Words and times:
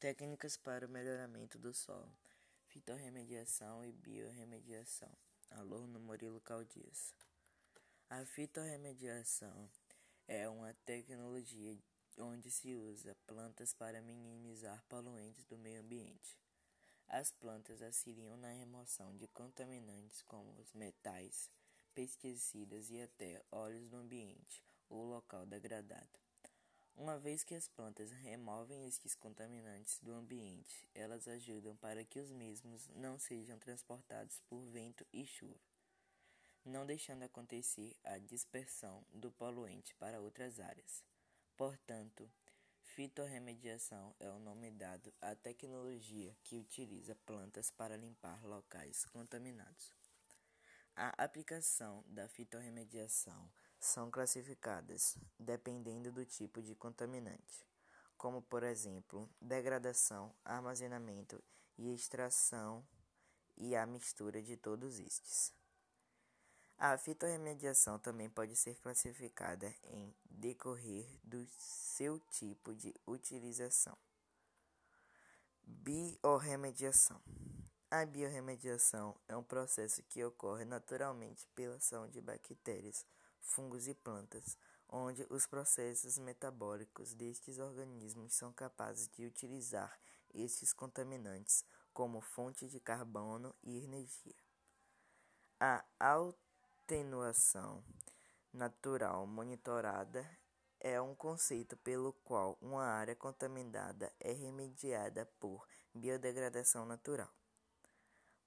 Técnicas 0.00 0.56
para 0.56 0.86
o 0.86 0.88
melhoramento 0.88 1.58
do 1.58 1.74
solo, 1.74 2.16
fitorremediação 2.68 3.84
e 3.84 3.90
biorremediação. 3.90 5.10
Aluno 5.50 5.98
Murilo 5.98 6.40
Caldias. 6.40 7.12
A 8.08 8.24
fitorremediação 8.24 9.68
é 10.28 10.48
uma 10.48 10.72
tecnologia 10.86 11.76
onde 12.16 12.48
se 12.48 12.76
usa 12.76 13.16
plantas 13.26 13.74
para 13.74 14.00
minimizar 14.00 14.84
poluentes 14.88 15.44
do 15.46 15.58
meio 15.58 15.80
ambiente. 15.80 16.38
As 17.08 17.32
plantas 17.32 17.82
auxiliam 17.82 18.36
na 18.36 18.52
remoção 18.52 19.16
de 19.16 19.26
contaminantes 19.26 20.22
como 20.22 20.52
os 20.60 20.72
metais, 20.74 21.50
pesticidas 21.92 22.88
e 22.88 23.02
até 23.02 23.42
óleos 23.50 23.88
do 23.88 23.96
ambiente 23.96 24.62
ou 24.88 25.04
local 25.06 25.44
degradado. 25.44 26.27
Uma 26.98 27.16
vez 27.16 27.44
que 27.44 27.54
as 27.54 27.68
plantas 27.68 28.10
removem 28.10 28.84
estes 28.88 29.14
contaminantes 29.14 30.00
do 30.00 30.12
ambiente, 30.12 30.84
elas 30.92 31.28
ajudam 31.28 31.76
para 31.76 32.04
que 32.04 32.18
os 32.18 32.32
mesmos 32.32 32.88
não 32.88 33.16
sejam 33.20 33.56
transportados 33.56 34.40
por 34.48 34.66
vento 34.66 35.06
e 35.12 35.24
chuva, 35.24 35.60
não 36.64 36.84
deixando 36.84 37.22
acontecer 37.22 37.96
a 38.02 38.18
dispersão 38.18 39.06
do 39.14 39.30
poluente 39.30 39.94
para 39.94 40.20
outras 40.20 40.58
áreas. 40.58 41.04
Portanto, 41.56 42.28
fitorremediação 42.82 44.12
é 44.18 44.28
o 44.28 44.40
nome 44.40 44.72
dado 44.72 45.14
à 45.20 45.36
tecnologia 45.36 46.36
que 46.42 46.56
utiliza 46.56 47.14
plantas 47.14 47.70
para 47.70 47.96
limpar 47.96 48.44
locais 48.44 49.04
contaminados. 49.04 49.94
A 50.96 51.10
aplicação 51.22 52.02
da 52.08 52.26
fitorremediação 52.26 53.48
são 53.78 54.10
classificadas 54.10 55.16
dependendo 55.38 56.10
do 56.12 56.24
tipo 56.24 56.62
de 56.62 56.74
contaminante, 56.74 57.66
como 58.16 58.42
por 58.42 58.62
exemplo, 58.62 59.28
degradação, 59.40 60.34
armazenamento 60.44 61.42
e 61.76 61.92
extração 61.94 62.86
e 63.56 63.76
a 63.76 63.86
mistura 63.86 64.42
de 64.42 64.56
todos 64.56 64.98
estes. 64.98 65.52
A 66.76 66.96
fitorremediação 66.96 67.98
também 67.98 68.30
pode 68.30 68.54
ser 68.54 68.76
classificada 68.80 69.74
em 69.84 70.14
decorrer 70.30 71.06
do 71.24 71.44
seu 71.58 72.20
tipo 72.30 72.72
de 72.74 72.94
utilização. 73.06 73.96
Biorremediação 75.62 77.20
a 77.90 78.04
biorremediação 78.04 79.18
é 79.26 79.34
um 79.34 79.42
processo 79.42 80.02
que 80.02 80.22
ocorre 80.22 80.62
naturalmente 80.66 81.48
pela 81.54 81.76
ação 81.76 82.06
de 82.06 82.20
bactérias, 82.20 83.06
fungos 83.40 83.88
e 83.88 83.94
plantas, 83.94 84.56
onde 84.88 85.26
os 85.30 85.46
processos 85.46 86.18
metabólicos 86.18 87.14
destes 87.14 87.58
organismos 87.58 88.34
são 88.34 88.52
capazes 88.52 89.08
de 89.08 89.26
utilizar 89.26 89.98
estes 90.32 90.72
contaminantes 90.72 91.64
como 91.92 92.20
fonte 92.20 92.68
de 92.68 92.80
carbono 92.80 93.54
e 93.62 93.84
energia. 93.84 94.36
A 95.60 95.84
atenuação 95.98 97.84
natural 98.52 99.26
monitorada 99.26 100.24
é 100.80 101.00
um 101.00 101.14
conceito 101.14 101.76
pelo 101.78 102.12
qual 102.12 102.56
uma 102.60 102.84
área 102.84 103.16
contaminada 103.16 104.12
é 104.20 104.32
remediada 104.32 105.26
por 105.40 105.66
biodegradação 105.92 106.86
natural. 106.86 107.32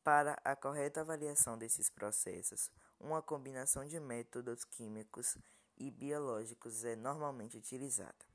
Para 0.04 0.40
a 0.44 0.56
correta 0.56 1.02
avaliação 1.02 1.58
desses 1.58 1.90
processos, 1.90 2.72
uma 3.02 3.22
combinação 3.22 3.86
de 3.86 4.00
métodos 4.00 4.64
químicos 4.64 5.38
e 5.78 5.90
biológicos 5.90 6.84
é 6.84 6.96
normalmente 6.96 7.58
utilizada. 7.58 8.26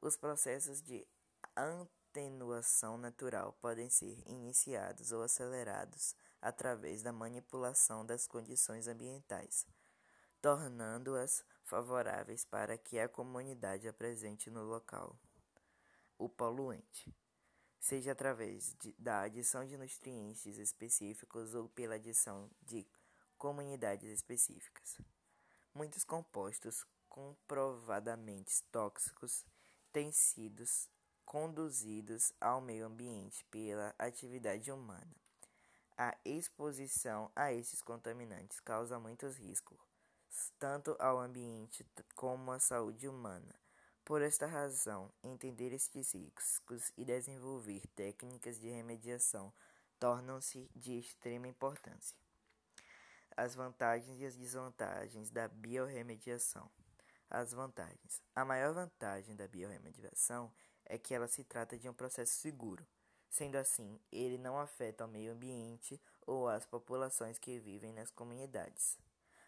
Os 0.00 0.16
processos 0.16 0.82
de 0.82 1.06
atenuação 1.54 2.98
natural 2.98 3.54
podem 3.60 3.88
ser 3.88 4.22
iniciados 4.28 5.12
ou 5.12 5.22
acelerados 5.22 6.14
através 6.40 7.02
da 7.02 7.12
manipulação 7.12 8.04
das 8.04 8.26
condições 8.26 8.86
ambientais, 8.86 9.66
tornando-as 10.40 11.44
favoráveis 11.62 12.44
para 12.44 12.76
que 12.76 12.98
a 12.98 13.08
comunidade 13.08 13.88
apresente 13.88 14.50
no 14.50 14.62
local 14.62 15.18
o 16.18 16.28
poluente 16.28 17.14
seja 17.78 18.12
através 18.12 18.74
de, 18.80 18.94
da 18.98 19.20
adição 19.20 19.64
de 19.64 19.76
nutrientes 19.76 20.58
específicos 20.58 21.54
ou 21.54 21.68
pela 21.68 21.94
adição 21.94 22.50
de 22.62 22.86
comunidades 23.38 24.10
específicas. 24.10 24.98
Muitos 25.74 26.04
compostos 26.04 26.84
comprovadamente 27.08 28.62
tóxicos 28.72 29.44
têm 29.92 30.12
sido 30.12 30.64
conduzidos 31.24 32.32
ao 32.40 32.60
meio 32.60 32.86
ambiente 32.86 33.44
pela 33.50 33.94
atividade 33.98 34.70
humana. 34.70 35.14
A 35.96 36.16
exposição 36.24 37.30
a 37.34 37.52
esses 37.52 37.82
contaminantes 37.82 38.60
causa 38.60 38.98
muitos 38.98 39.36
riscos, 39.36 39.78
tanto 40.58 40.96
ao 40.98 41.18
ambiente 41.18 41.86
como 42.14 42.52
à 42.52 42.58
saúde 42.58 43.08
humana 43.08 43.54
por 44.06 44.22
esta 44.22 44.46
razão, 44.46 45.12
entender 45.20 45.72
estes 45.72 46.14
riscos 46.14 46.92
e 46.96 47.04
desenvolver 47.04 47.84
técnicas 47.96 48.56
de 48.60 48.68
remediação 48.68 49.52
tornam-se 49.98 50.70
de 50.76 50.96
extrema 50.96 51.48
importância. 51.48 52.16
As 53.36 53.54
vantagens 53.54 54.18
e 54.18 54.24
as 54.24 54.34
desvantagens 54.34 55.28
da 55.28 55.46
biorremediação. 55.46 56.70
As 57.28 57.52
vantagens. 57.52 58.22
A 58.34 58.46
maior 58.46 58.72
vantagem 58.72 59.36
da 59.36 59.46
biorremediação 59.46 60.50
é 60.86 60.96
que 60.96 61.12
ela 61.12 61.28
se 61.28 61.44
trata 61.44 61.76
de 61.76 61.86
um 61.86 61.92
processo 61.92 62.32
seguro. 62.32 62.86
Sendo 63.28 63.56
assim, 63.56 64.00
ele 64.10 64.38
não 64.38 64.58
afeta 64.58 65.04
o 65.04 65.08
meio 65.08 65.32
ambiente 65.32 66.00
ou 66.26 66.48
as 66.48 66.64
populações 66.64 67.38
que 67.38 67.58
vivem 67.58 67.92
nas 67.92 68.10
comunidades. 68.10 68.98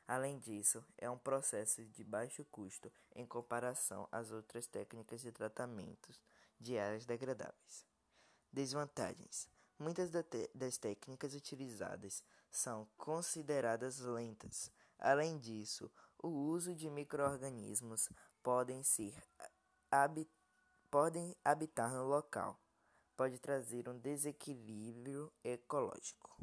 Além 0.06 0.38
disso, 0.38 0.84
é 0.99 1.09
um 1.09 1.19
processo 1.19 1.82
de 1.87 2.05
baixo 2.05 2.44
custo 2.47 2.93
em 3.15 3.26
comparação 3.26 4.06
às 4.12 4.31
outras 4.31 4.66
técnicas 4.66 5.22
de 5.22 5.32
tratamento 5.32 6.12
de 6.60 6.78
áreas 6.78 7.06
degradáveis. 7.06 7.87
Desvantagens: 8.53 9.49
Muitas 9.78 10.10
das 10.10 10.76
técnicas 10.76 11.34
utilizadas 11.34 12.25
são 12.50 12.88
consideradas 12.97 13.98
lentas. 13.98 14.70
Além 14.98 15.38
disso, 15.38 15.91
o 16.19 16.28
uso 16.28 16.75
de 16.75 16.91
microorganismos 16.91 18.09
podem 18.42 18.82
ser 18.82 19.14
podem 20.91 21.37
habitar 21.44 21.92
no 21.92 22.04
local, 22.04 22.58
pode 23.16 23.38
trazer 23.38 23.88
um 23.88 23.98
desequilíbrio 23.98 25.32
ecológico. 25.44 26.37